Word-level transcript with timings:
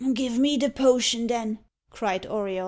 "Give 0.15 0.39
me 0.39 0.57
the 0.57 0.71
potion, 0.71 1.27
then," 1.27 1.59
cried 1.91 2.25
Auriol. 2.25 2.59